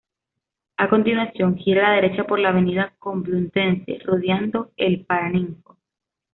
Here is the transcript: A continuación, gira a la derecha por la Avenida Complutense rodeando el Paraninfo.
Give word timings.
A 0.77 0.89
continuación, 0.89 1.55
gira 1.59 1.85
a 1.85 1.89
la 1.91 1.95
derecha 2.01 2.23
por 2.25 2.39
la 2.39 2.49
Avenida 2.49 2.95
Complutense 2.97 3.99
rodeando 4.03 4.71
el 4.75 5.05
Paraninfo. 5.05 5.77